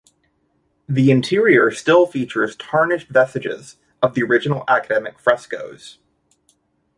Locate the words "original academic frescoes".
4.23-5.99